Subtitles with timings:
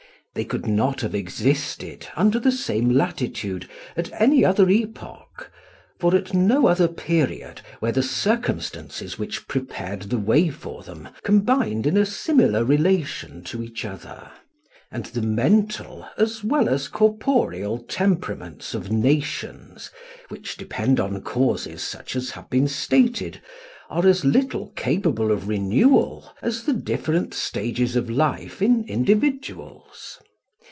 [0.33, 3.67] They could not have existed under the same latitude
[3.97, 5.51] at any other epoch,
[5.99, 11.85] for at no other period were the circumstances which prepared the way for them combined
[11.85, 14.31] in a similar relation to each other,
[14.89, 19.89] and the mental as well as corporeal temperaments of nations,
[20.29, 23.41] which depend on causes such as have been stated,
[23.89, 30.17] are as little capable of renewal as the different stages of life in individuals.